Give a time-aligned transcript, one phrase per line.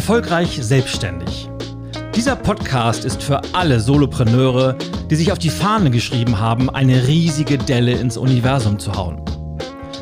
[0.00, 1.50] Erfolgreich selbstständig.
[2.16, 4.74] Dieser Podcast ist für alle Solopreneure,
[5.10, 9.20] die sich auf die Fahne geschrieben haben, eine riesige Delle ins Universum zu hauen.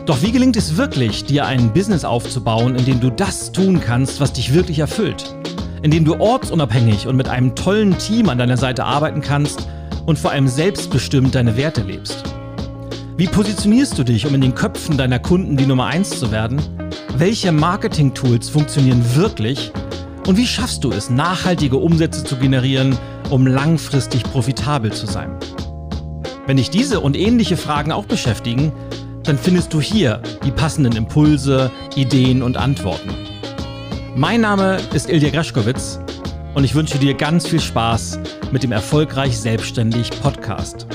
[0.06, 4.20] Doch wie gelingt es wirklich, dir ein Business aufzubauen, in dem du das tun kannst,
[4.20, 5.34] was dich wirklich erfüllt?
[5.82, 9.66] In dem du ortsunabhängig und mit einem tollen Team an deiner Seite arbeiten kannst
[10.06, 12.22] und vor allem selbstbestimmt deine Werte lebst?
[13.16, 16.62] Wie positionierst du dich, um in den Köpfen deiner Kunden die Nummer 1 zu werden?
[17.16, 19.73] Welche Marketing-Tools funktionieren wirklich?
[20.28, 22.98] Und wie schaffst du es, nachhaltige Umsätze zu generieren,
[23.30, 25.34] um langfristig profitabel zu sein?
[26.46, 28.70] Wenn dich diese und ähnliche Fragen auch beschäftigen,
[29.23, 33.09] dann findest du hier die passenden Impulse, Ideen und Antworten.
[34.16, 35.98] Mein Name ist Ilja Graschkowitz
[36.52, 38.20] und ich wünsche dir ganz viel Spaß
[38.52, 40.87] mit dem Erfolgreich Selbstständig Podcast.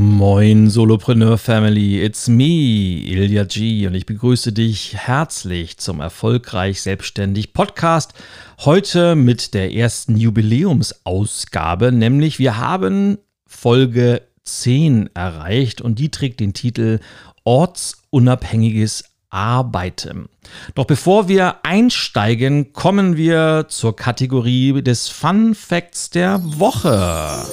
[0.00, 7.52] Moin Solopreneur Family, it's me, Ilya G und ich begrüße dich herzlich zum Erfolgreich Selbstständig
[7.52, 8.14] Podcast.
[8.60, 16.54] Heute mit der ersten Jubiläumsausgabe, nämlich wir haben Folge 10 erreicht und die trägt den
[16.54, 17.00] Titel
[17.42, 20.28] Ortsunabhängiges Arbeiten.
[20.76, 27.44] Doch bevor wir einsteigen, kommen wir zur Kategorie des Fun Facts der Woche.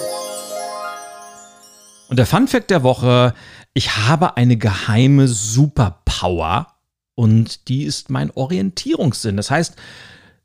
[2.07, 3.33] Und der Fun Fact der Woche,
[3.73, 6.67] ich habe eine geheime Superpower
[7.15, 9.37] und die ist mein Orientierungssinn.
[9.37, 9.75] Das heißt,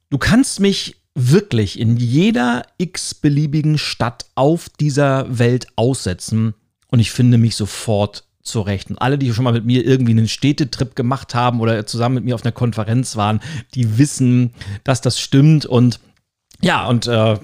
[0.08, 6.54] du kannst mich wirklich in jeder x-beliebigen Stadt auf dieser Welt aussetzen
[6.88, 8.90] und ich finde mich sofort zurecht.
[8.90, 12.24] Und alle, die schon mal mit mir irgendwie einen Städtetrip gemacht haben oder zusammen mit
[12.24, 13.40] mir auf einer Konferenz waren,
[13.74, 16.00] die wissen, dass das stimmt und
[16.62, 17.38] ja, und äh,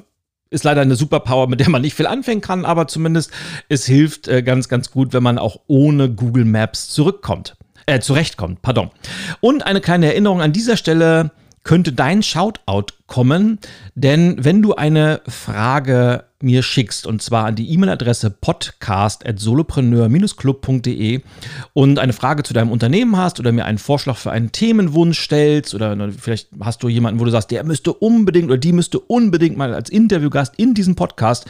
[0.50, 3.30] ist leider eine Superpower, mit der man nicht viel anfangen kann, aber zumindest
[3.68, 7.56] es hilft äh, ganz, ganz gut, wenn man auch ohne Google Maps zurückkommt.
[7.86, 8.90] Äh, zurechtkommt, pardon.
[9.40, 11.30] Und eine kleine Erinnerung an dieser Stelle
[11.62, 13.58] könnte dein Shoutout kommen,
[13.94, 21.22] denn wenn du eine Frage mir schickst, und zwar an die E-Mail-Adresse podcast.solopreneur-club.de
[21.72, 25.74] und eine Frage zu deinem Unternehmen hast oder mir einen Vorschlag für einen Themenwunsch stellst
[25.74, 29.56] oder vielleicht hast du jemanden, wo du sagst, der müsste unbedingt oder die müsste unbedingt
[29.56, 31.46] mal als Interviewgast in diesem Podcast,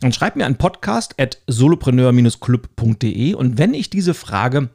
[0.00, 4.70] dann schreib mir an podcast.solopreneur-club.de und wenn ich diese Frage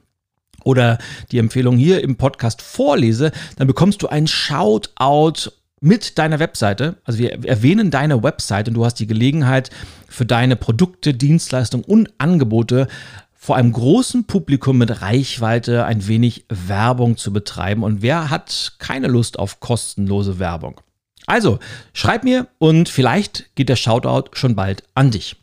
[0.64, 1.00] oder
[1.32, 5.52] die Empfehlung hier im Podcast vorlese, dann bekommst du einen Shoutout
[5.86, 6.98] mit deiner Webseite.
[7.04, 9.70] Also wir erwähnen deine Webseite und du hast die Gelegenheit
[10.10, 12.88] für deine Produkte, Dienstleistungen und Angebote
[13.36, 17.84] vor einem großen Publikum mit Reichweite ein wenig Werbung zu betreiben.
[17.84, 20.82] Und wer hat keine Lust auf kostenlose Werbung?
[21.28, 21.60] Also,
[21.94, 25.36] schreib mir und vielleicht geht der Shoutout schon bald an dich.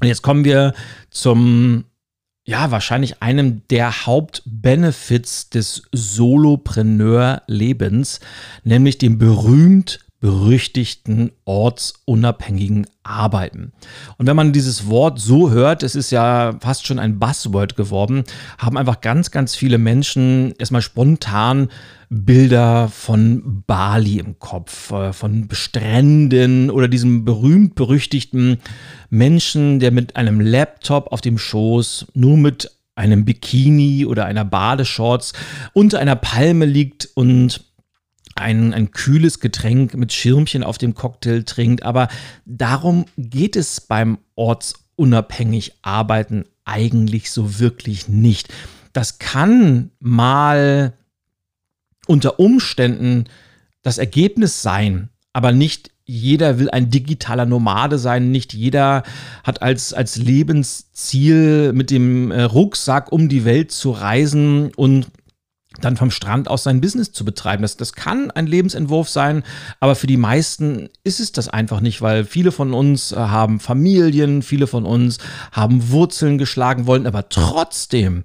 [0.00, 0.72] Und jetzt kommen wir
[1.10, 1.84] zum
[2.48, 8.20] ja, wahrscheinlich einem der Hauptbenefits des Solopreneur-Lebens,
[8.64, 13.72] nämlich dem berühmt berüchtigten ortsunabhängigen Arbeiten.
[14.16, 18.24] Und wenn man dieses Wort so hört, es ist ja fast schon ein Buzzword geworden,
[18.58, 21.68] haben einfach ganz, ganz viele Menschen erstmal spontan
[22.10, 28.58] Bilder von Bali im Kopf, äh, von Stränden oder diesem berühmt-berüchtigten
[29.10, 35.32] Menschen, der mit einem Laptop auf dem Schoß nur mit einem Bikini oder einer Badeshorts
[35.72, 37.67] unter einer Palme liegt und
[38.38, 41.82] ein, ein kühles Getränk mit Schirmchen auf dem Cocktail trinkt.
[41.82, 42.08] Aber
[42.46, 48.48] darum geht es beim ortsunabhängig Arbeiten eigentlich so wirklich nicht.
[48.92, 50.94] Das kann mal
[52.06, 53.24] unter Umständen
[53.82, 59.02] das Ergebnis sein, aber nicht jeder will ein digitaler Nomade sein, nicht jeder
[59.44, 65.08] hat als, als Lebensziel mit dem äh, Rucksack um die Welt zu reisen und
[65.80, 67.62] dann vom Strand aus sein Business zu betreiben.
[67.62, 69.42] Das, das kann ein Lebensentwurf sein,
[69.80, 73.60] aber für die meisten ist es das einfach nicht, weil viele von uns äh, haben
[73.60, 75.18] Familien, viele von uns
[75.52, 78.24] haben Wurzeln geschlagen, wollen aber trotzdem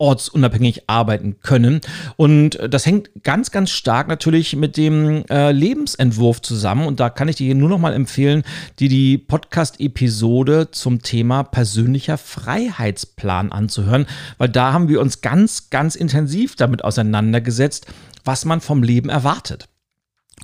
[0.00, 1.80] ortsunabhängig arbeiten können.
[2.16, 6.86] Und das hängt ganz, ganz stark natürlich mit dem äh, Lebensentwurf zusammen.
[6.86, 8.42] Und da kann ich dir nur noch mal empfehlen,
[8.78, 14.06] dir die Podcast-Episode zum Thema persönlicher Freiheitsplan anzuhören,
[14.38, 17.86] weil da haben wir uns ganz, ganz intensiv damit auseinandergesetzt,
[18.24, 19.68] was man vom Leben erwartet.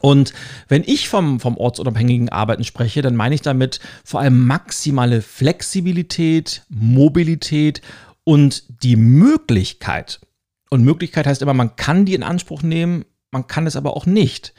[0.01, 0.35] Und
[0.69, 6.63] wenn ich vom, vom ortsunabhängigen Arbeiten spreche, dann meine ich damit vor allem maximale Flexibilität,
[6.69, 7.81] Mobilität
[8.27, 10.21] und die Möglichkeit,
[10.69, 14.05] und Möglichkeit heißt immer, man kann die in Anspruch nehmen, man kann es aber auch
[14.05, 14.53] nicht.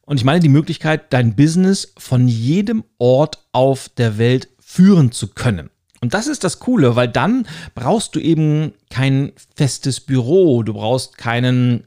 [0.00, 5.28] Und ich meine die Möglichkeit, dein Business von jedem Ort auf der Welt führen zu
[5.28, 5.68] können.
[6.00, 11.18] Und das ist das Coole, weil dann brauchst du eben kein festes Büro, du brauchst
[11.18, 11.84] keinen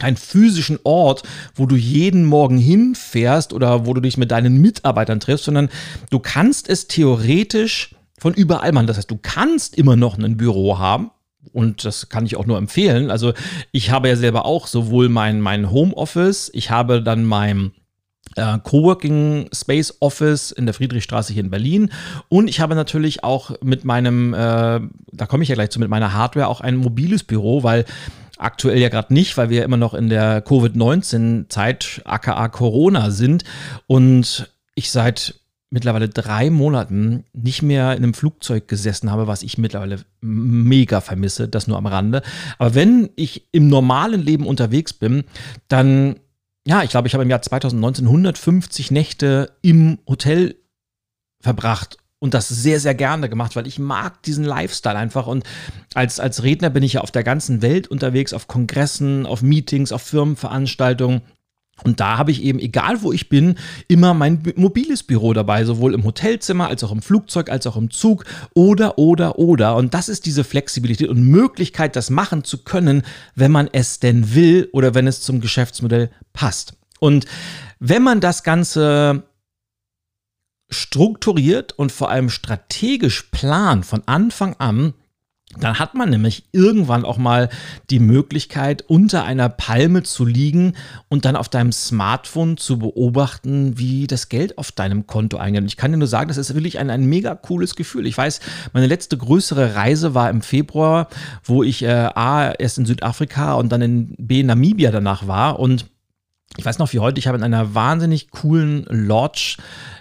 [0.00, 1.22] keinen physischen Ort,
[1.54, 5.68] wo du jeden Morgen hinfährst oder wo du dich mit deinen Mitarbeitern triffst, sondern
[6.10, 7.94] du kannst es theoretisch
[8.24, 8.86] von überall machen.
[8.86, 11.10] Das heißt, du kannst immer noch ein Büro haben,
[11.52, 13.10] und das kann ich auch nur empfehlen.
[13.10, 13.34] Also
[13.70, 17.72] ich habe ja selber auch sowohl mein, mein Homeoffice, ich habe dann mein
[18.36, 21.90] äh, Coworking Space Office in der Friedrichstraße hier in Berlin.
[22.30, 25.90] Und ich habe natürlich auch mit meinem, äh, da komme ich ja gleich zu, mit
[25.90, 27.84] meiner Hardware auch ein mobiles Büro, weil
[28.38, 33.44] aktuell ja gerade nicht, weil wir immer noch in der Covid-19-Zeit, aka Corona sind.
[33.86, 39.58] Und ich seit mittlerweile drei Monaten nicht mehr in einem Flugzeug gesessen habe, was ich
[39.58, 42.22] mittlerweile mega vermisse, das nur am Rande.
[42.58, 45.24] Aber wenn ich im normalen Leben unterwegs bin,
[45.68, 46.16] dann
[46.66, 50.56] ja, ich glaube, ich habe im Jahr 2019 150 Nächte im Hotel
[51.42, 55.26] verbracht und das sehr, sehr gerne gemacht, weil ich mag diesen Lifestyle einfach.
[55.26, 55.44] Und
[55.92, 59.92] als, als Redner bin ich ja auf der ganzen Welt unterwegs, auf Kongressen, auf Meetings,
[59.92, 61.20] auf Firmenveranstaltungen.
[61.82, 63.56] Und da habe ich eben, egal wo ich bin,
[63.88, 67.90] immer mein mobiles Büro dabei, sowohl im Hotelzimmer als auch im Flugzeug, als auch im
[67.90, 68.24] Zug
[68.54, 69.74] oder, oder, oder.
[69.76, 73.02] Und das ist diese Flexibilität und Möglichkeit, das machen zu können,
[73.34, 76.74] wenn man es denn will oder wenn es zum Geschäftsmodell passt.
[77.00, 77.26] Und
[77.80, 79.24] wenn man das Ganze
[80.70, 84.94] strukturiert und vor allem strategisch plant von Anfang an,
[85.60, 87.48] dann hat man nämlich irgendwann auch mal
[87.90, 90.74] die Möglichkeit, unter einer Palme zu liegen
[91.08, 95.62] und dann auf deinem Smartphone zu beobachten, wie das Geld auf deinem Konto eingeht.
[95.62, 98.06] Und ich kann dir nur sagen, das ist wirklich ein, ein mega cooles Gefühl.
[98.06, 98.40] Ich weiß,
[98.72, 101.08] meine letzte größere Reise war im Februar,
[101.44, 105.58] wo ich äh, A, erst in Südafrika und dann in B, Namibia danach war.
[105.58, 105.86] Und
[106.56, 109.56] ich weiß noch wie heute, ich habe in einer wahnsinnig coolen Lodge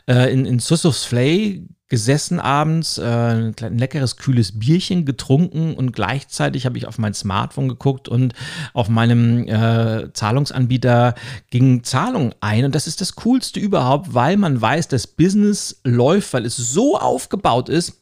[0.08, 6.66] äh, in, in Sussex Flay gesessen abends, äh, ein, leckeres, kühles Bierchen getrunken und gleichzeitig
[6.66, 8.34] habe ich auf mein Smartphone geguckt und
[8.74, 11.14] auf meinem äh, Zahlungsanbieter
[11.52, 12.66] ging Zahlung ein.
[12.66, 16.98] Und das ist das Coolste überhaupt, weil man weiß, das Business läuft, weil es so
[16.98, 18.02] aufgebaut ist,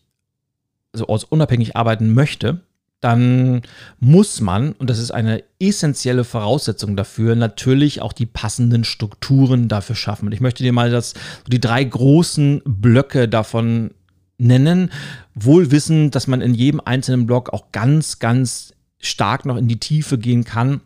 [0.93, 2.61] also ortsunabhängig arbeiten möchte,
[2.99, 3.61] dann
[3.99, 9.95] muss man, und das ist eine essentielle Voraussetzung dafür, natürlich auch die passenden Strukturen dafür
[9.95, 10.27] schaffen.
[10.27, 11.13] Und ich möchte dir mal das,
[11.47, 13.91] die drei großen Blöcke davon
[14.39, 14.91] nennen,
[15.35, 19.79] wohl wissen, dass man in jedem einzelnen Block auch ganz, ganz stark noch in die
[19.79, 20.81] Tiefe gehen kann.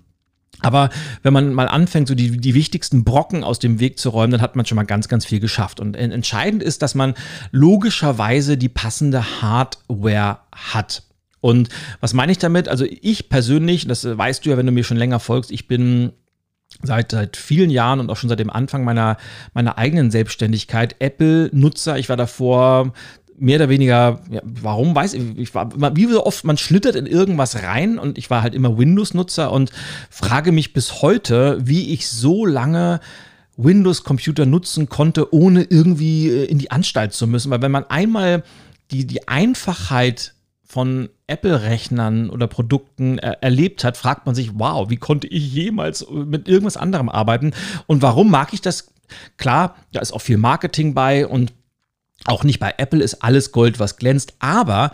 [0.61, 0.89] Aber
[1.23, 4.41] wenn man mal anfängt, so die, die wichtigsten Brocken aus dem Weg zu räumen, dann
[4.41, 5.79] hat man schon mal ganz, ganz viel geschafft.
[5.79, 7.13] Und entscheidend ist, dass man
[7.51, 11.03] logischerweise die passende Hardware hat.
[11.39, 11.69] Und
[11.99, 12.69] was meine ich damit?
[12.69, 16.13] Also ich persönlich, das weißt du ja, wenn du mir schon länger folgst, ich bin
[16.83, 19.17] seit, seit vielen Jahren und auch schon seit dem Anfang meiner,
[19.53, 21.97] meiner eigenen Selbstständigkeit Apple-Nutzer.
[21.97, 22.93] Ich war davor
[23.41, 27.07] mehr oder weniger, ja, warum weiß ich, ich war, wie so oft, man schlittert in
[27.07, 29.71] irgendwas rein und ich war halt immer Windows-Nutzer und
[30.09, 32.99] frage mich bis heute, wie ich so lange
[33.57, 37.49] Windows-Computer nutzen konnte, ohne irgendwie äh, in die Anstalt zu müssen.
[37.49, 38.43] Weil wenn man einmal
[38.91, 44.97] die, die Einfachheit von Apple-Rechnern oder Produkten äh, erlebt hat, fragt man sich, wow, wie
[44.97, 47.53] konnte ich jemals mit irgendwas anderem arbeiten?
[47.87, 48.93] Und warum mag ich das?
[49.37, 51.53] Klar, da ist auch viel Marketing bei und
[52.25, 54.91] auch nicht bei Apple ist alles Gold, was glänzt, aber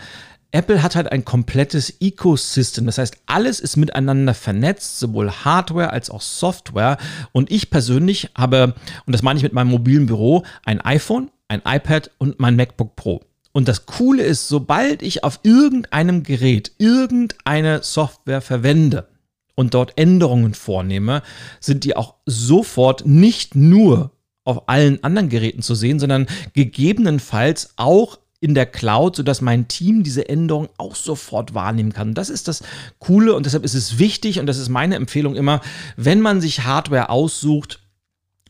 [0.52, 2.86] Apple hat halt ein komplettes Ecosystem.
[2.86, 6.98] Das heißt, alles ist miteinander vernetzt, sowohl Hardware als auch Software.
[7.34, 8.74] Und ich persönlich habe,
[9.06, 12.96] und das meine ich mit meinem mobilen Büro, ein iPhone, ein iPad und mein MacBook
[12.96, 13.22] Pro.
[13.52, 19.08] Und das Coole ist, sobald ich auf irgendeinem Gerät irgendeine Software verwende
[19.56, 21.24] und dort Änderungen vornehme,
[21.60, 24.12] sind die auch sofort nicht nur
[24.48, 30.04] auf allen anderen Geräten zu sehen, sondern gegebenenfalls auch in der Cloud, sodass mein Team
[30.04, 32.14] diese Änderung auch sofort wahrnehmen kann.
[32.14, 32.64] Das ist das
[33.00, 35.62] Coole und deshalb ist es wichtig und das ist meine Empfehlung immer,
[35.96, 37.80] wenn man sich Hardware aussucht,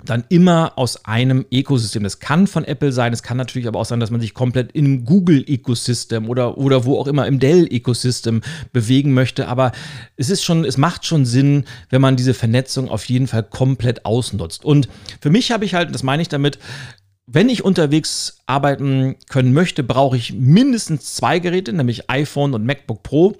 [0.05, 2.03] dann immer aus einem Ökosystem.
[2.03, 4.71] Das kann von Apple sein, es kann natürlich aber auch sein, dass man sich komplett
[4.73, 9.47] im Google-Ecosystem oder, oder wo auch immer im Dell-Ecosystem bewegen möchte.
[9.47, 9.71] Aber
[10.15, 14.05] es ist schon, es macht schon Sinn, wenn man diese Vernetzung auf jeden Fall komplett
[14.05, 14.63] ausnutzt.
[14.63, 14.87] Und
[15.19, 16.59] für mich habe ich halt, das meine ich damit,
[17.25, 23.03] wenn ich unterwegs arbeiten können möchte, brauche ich mindestens zwei Geräte, nämlich iPhone und MacBook
[23.03, 23.35] Pro.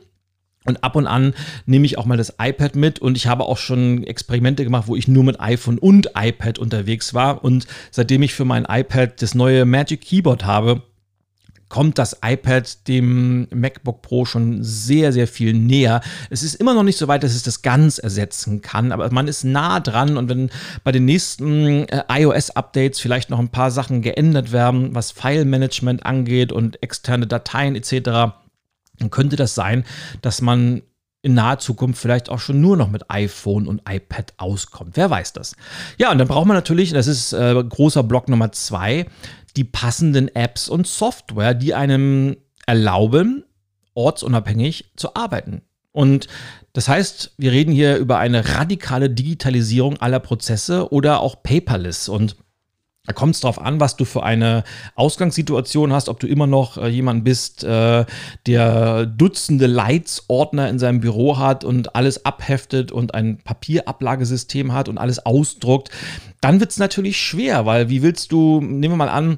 [0.67, 1.33] Und ab und an
[1.65, 4.97] nehme ich auch mal das iPad mit und ich habe auch schon Experimente gemacht, wo
[4.97, 7.43] ich nur mit iPhone und iPad unterwegs war.
[7.43, 10.83] Und seitdem ich für mein iPad das neue Magic Keyboard habe,
[11.69, 16.01] kommt das iPad dem MacBook Pro schon sehr, sehr viel näher.
[16.29, 19.27] Es ist immer noch nicht so weit, dass es das ganz ersetzen kann, aber man
[19.27, 20.49] ist nah dran und wenn
[20.83, 26.51] bei den nächsten äh, iOS-Updates vielleicht noch ein paar Sachen geändert werden, was File-Management angeht
[26.51, 28.33] und externe Dateien etc.,
[28.99, 29.85] dann könnte das sein,
[30.21, 30.81] dass man
[31.21, 34.95] in naher Zukunft vielleicht auch schon nur noch mit iPhone und iPad auskommt.
[34.95, 35.55] Wer weiß das?
[35.97, 39.07] Ja, und dann braucht man natürlich, das ist äh, großer Block Nummer zwei,
[39.55, 43.43] die passenden Apps und Software, die einem erlauben,
[43.93, 45.63] ortsunabhängig zu arbeiten.
[45.91, 46.27] Und
[46.73, 52.07] das heißt, wir reden hier über eine radikale Digitalisierung aller Prozesse oder auch paperless.
[52.07, 52.35] Und
[53.07, 56.77] da kommt es darauf an, was du für eine Ausgangssituation hast, ob du immer noch
[56.77, 58.05] äh, jemand bist, äh,
[58.45, 64.97] der Dutzende Leitsordner in seinem Büro hat und alles abheftet und ein Papierablagesystem hat und
[64.97, 65.89] alles ausdruckt.
[66.41, 69.37] Dann wird es natürlich schwer, weil wie willst du, nehmen wir mal an,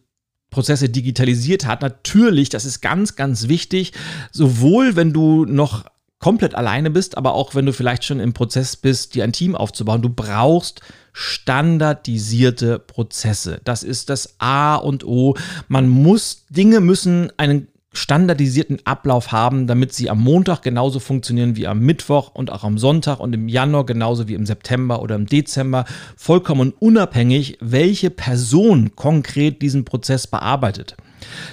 [0.49, 3.93] Prozesse digitalisiert hat, natürlich, das ist ganz, ganz wichtig,
[4.31, 5.85] sowohl wenn du noch
[6.19, 9.55] komplett alleine bist, aber auch wenn du vielleicht schon im Prozess bist, dir ein Team
[9.55, 13.59] aufzubauen, du brauchst standardisierte Prozesse.
[13.63, 15.35] Das ist das A und O.
[15.67, 21.67] Man muss, Dinge müssen einen standardisierten Ablauf haben, damit sie am Montag genauso funktionieren wie
[21.67, 25.27] am Mittwoch und auch am Sonntag und im Januar genauso wie im September oder im
[25.27, 25.85] Dezember,
[26.17, 30.97] vollkommen unabhängig, welche Person konkret diesen Prozess bearbeitet.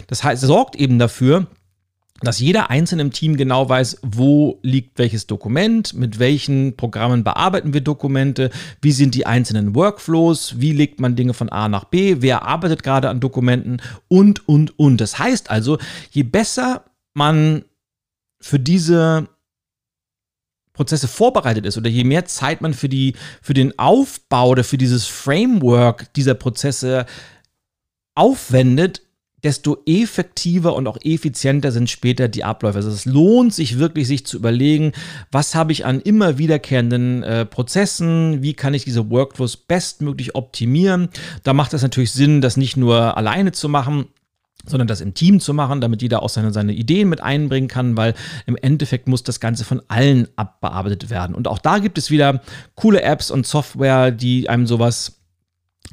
[0.07, 1.47] Das heißt, sorgt eben dafür,
[2.21, 7.73] dass jeder Einzelne im Team genau weiß, wo liegt welches Dokument, mit welchen Programmen bearbeiten
[7.73, 8.51] wir Dokumente,
[8.83, 12.83] wie sind die einzelnen Workflows, wie legt man Dinge von A nach B, wer arbeitet
[12.83, 15.01] gerade an Dokumenten und, und, und.
[15.01, 15.79] Das heißt also,
[16.11, 16.85] je besser
[17.15, 17.65] man
[18.41, 19.29] für diese
[20.73, 24.79] Prozesse vorbereitet ist oder je mehr Zeit man für, die, für den Aufbau oder für
[24.79, 27.07] dieses Framework dieser Prozesse
[28.15, 29.03] aufwendet,
[29.43, 32.77] desto effektiver und auch effizienter sind später die Abläufe.
[32.77, 34.93] Also es lohnt sich wirklich, sich zu überlegen,
[35.31, 41.09] was habe ich an immer wiederkehrenden äh, Prozessen, wie kann ich diese Workflows bestmöglich optimieren.
[41.43, 44.07] Da macht es natürlich Sinn, das nicht nur alleine zu machen,
[44.67, 47.97] sondern das im Team zu machen, damit jeder auch seine, seine Ideen mit einbringen kann,
[47.97, 48.15] weil
[48.47, 51.35] im Endeffekt muss das Ganze von allen abbearbeitet werden.
[51.35, 52.43] Und auch da gibt es wieder
[52.75, 55.20] coole Apps und Software, die einem sowas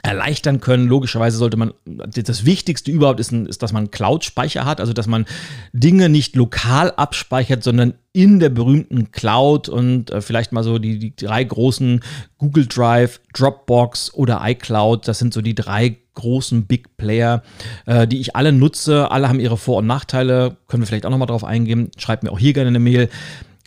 [0.03, 0.87] erleichtern können.
[0.87, 5.25] Logischerweise sollte man, das Wichtigste überhaupt ist, ist dass man Cloud-Speicher hat, also dass man
[5.73, 10.99] Dinge nicht lokal abspeichert, sondern in der berühmten Cloud und äh, vielleicht mal so die,
[10.99, 12.01] die drei großen
[12.37, 17.43] Google Drive, Dropbox oder iCloud, das sind so die drei großen Big Player,
[17.85, 19.11] äh, die ich alle nutze.
[19.11, 21.91] Alle haben ihre Vor- und Nachteile, können wir vielleicht auch nochmal drauf eingehen.
[21.97, 23.09] Schreibt mir auch hier gerne eine Mail.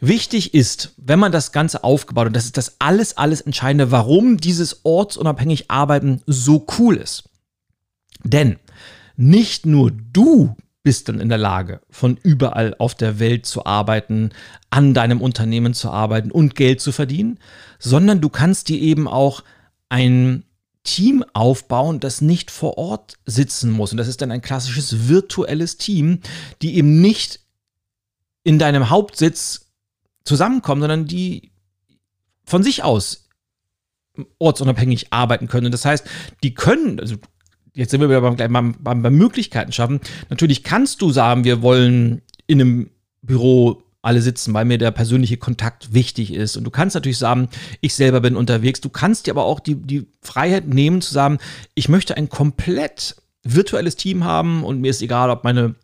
[0.01, 4.39] Wichtig ist, wenn man das Ganze aufgebaut und das ist das alles, alles Entscheidende, warum
[4.39, 7.29] dieses ortsunabhängig Arbeiten so cool ist.
[8.25, 8.57] Denn
[9.17, 14.31] nicht nur du bist dann in der Lage, von überall auf der Welt zu arbeiten,
[14.71, 17.39] an deinem Unternehmen zu arbeiten und Geld zu verdienen,
[17.79, 19.45] sondern du kannst dir eben auch
[19.91, 20.45] ein
[20.83, 23.93] Team aufbauen, das nicht vor Ort sitzen muss.
[23.93, 26.21] Und das ist dann ein klassisches virtuelles Team,
[26.63, 27.41] die eben nicht
[28.43, 29.70] in deinem Hauptsitz
[30.31, 31.51] zusammenkommen, sondern die
[32.45, 33.29] von sich aus
[34.39, 35.73] ortsunabhängig arbeiten können.
[35.73, 36.07] Das heißt,
[36.43, 37.17] die können, also
[37.75, 40.01] jetzt sind wir wieder beim, beim, beim Möglichkeiten schaffen.
[40.29, 42.91] Natürlich kannst du sagen, wir wollen in einem
[43.23, 46.57] Büro alle sitzen, weil mir der persönliche Kontakt wichtig ist.
[46.57, 47.49] Und du kannst natürlich sagen,
[47.81, 48.81] ich selber bin unterwegs.
[48.81, 51.39] Du kannst dir aber auch die, die Freiheit nehmen zu sagen,
[51.75, 55.75] ich möchte ein komplett virtuelles Team haben und mir ist egal, ob meine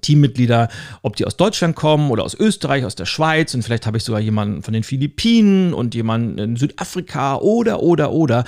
[0.00, 0.68] Teammitglieder,
[1.02, 4.04] ob die aus Deutschland kommen oder aus Österreich, aus der Schweiz und vielleicht habe ich
[4.04, 8.44] sogar jemanden von den Philippinen und jemanden in Südafrika oder, oder, oder.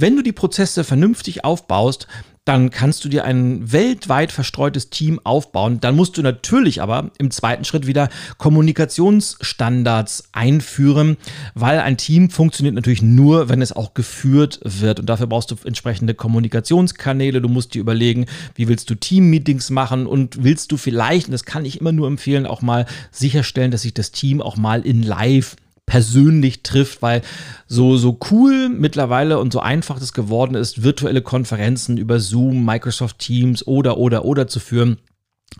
[0.00, 2.06] Wenn du die Prozesse vernünftig aufbaust,
[2.44, 5.80] dann kannst du dir ein weltweit verstreutes Team aufbauen.
[5.80, 11.16] Dann musst du natürlich aber im zweiten Schritt wieder Kommunikationsstandards einführen,
[11.56, 15.00] weil ein Team funktioniert natürlich nur, wenn es auch geführt wird.
[15.00, 17.40] Und dafür brauchst du entsprechende Kommunikationskanäle.
[17.40, 21.44] Du musst dir überlegen, wie willst du Team-Meetings machen und willst du vielleicht, und das
[21.44, 25.02] kann ich immer nur empfehlen, auch mal sicherstellen, dass sich das Team auch mal in
[25.02, 25.56] Live
[25.88, 27.22] persönlich trifft, weil
[27.66, 33.18] so, so cool mittlerweile und so einfach es geworden ist, virtuelle Konferenzen über Zoom, Microsoft
[33.18, 34.98] Teams oder, oder, oder zu führen.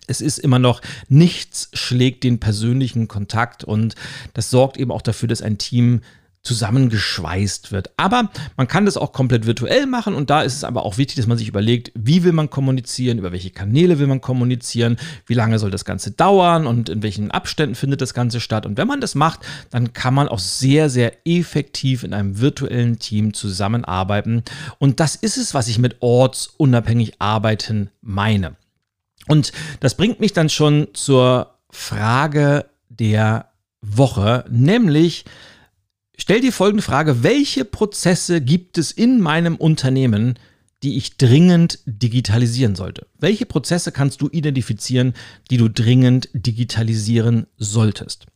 [0.06, 3.94] Es ist immer noch nichts schlägt den persönlichen Kontakt und
[4.34, 6.02] das sorgt eben auch dafür, dass ein Team
[6.48, 7.90] zusammengeschweißt wird.
[7.98, 11.16] Aber man kann das auch komplett virtuell machen und da ist es aber auch wichtig,
[11.16, 14.96] dass man sich überlegt, wie will man kommunizieren, über welche Kanäle will man kommunizieren,
[15.26, 18.64] wie lange soll das Ganze dauern und in welchen Abständen findet das Ganze statt.
[18.64, 22.98] Und wenn man das macht, dann kann man auch sehr, sehr effektiv in einem virtuellen
[22.98, 24.42] Team zusammenarbeiten.
[24.78, 28.56] Und das ist es, was ich mit ortsunabhängig arbeiten meine.
[29.26, 33.50] Und das bringt mich dann schon zur Frage der
[33.82, 35.24] Woche, nämlich,
[36.20, 40.34] Stell dir folgende Frage, welche Prozesse gibt es in meinem Unternehmen,
[40.82, 43.06] die ich dringend digitalisieren sollte?
[43.20, 45.14] Welche Prozesse kannst du identifizieren,
[45.48, 48.26] die du dringend digitalisieren solltest?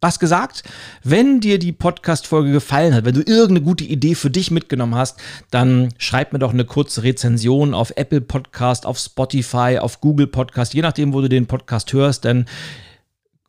[0.00, 0.64] Was gesagt,
[1.04, 5.18] wenn dir die Podcast-Folge gefallen hat, wenn du irgendeine gute Idee für dich mitgenommen hast,
[5.50, 10.74] dann schreib mir doch eine kurze Rezension auf Apple Podcast, auf Spotify, auf Google Podcast,
[10.74, 12.46] je nachdem, wo du den Podcast hörst, denn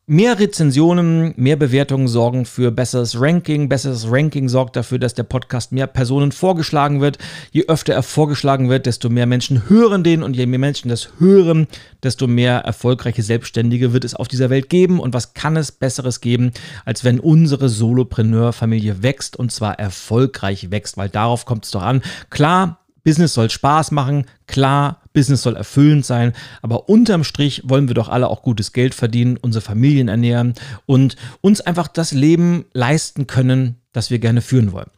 [0.09, 3.67] Mehr Rezensionen, mehr Bewertungen sorgen für besseres Ranking.
[3.67, 7.17] Besseres Ranking sorgt dafür, dass der Podcast mehr Personen vorgeschlagen wird.
[7.51, 11.09] Je öfter er vorgeschlagen wird, desto mehr Menschen hören den und je mehr Menschen das
[11.19, 11.67] hören,
[12.03, 15.01] desto mehr erfolgreiche Selbstständige wird es auf dieser Welt geben.
[15.01, 16.51] Und was kann es Besseres geben,
[16.85, 22.01] als wenn unsere Solopreneur-Familie wächst und zwar erfolgreich wächst, weil darauf kommt es doch an.
[22.29, 27.95] Klar, Business soll Spaß machen, klar, Business soll erfüllend sein, aber unterm Strich wollen wir
[27.95, 30.53] doch alle auch gutes Geld verdienen, unsere Familien ernähren
[30.85, 34.91] und uns einfach das Leben leisten können, das wir gerne führen wollen.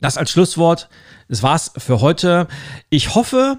[0.00, 0.88] Das als Schlusswort.
[1.28, 2.48] Das war's für heute.
[2.90, 3.58] Ich hoffe,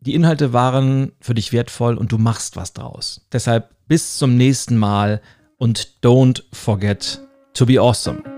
[0.00, 3.26] die Inhalte waren für dich wertvoll und du machst was draus.
[3.32, 5.22] Deshalb bis zum nächsten Mal
[5.56, 7.22] und don't forget
[7.54, 8.35] to be awesome.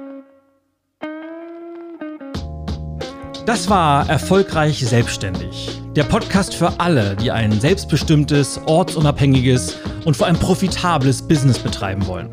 [3.49, 5.81] Das war Erfolgreich Selbstständig.
[5.97, 12.29] Der Podcast für alle, die ein selbstbestimmtes, ortsunabhängiges und vor allem profitables Business betreiben wollen.